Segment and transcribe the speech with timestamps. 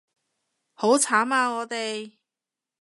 [0.73, 2.13] 好慘啊我哋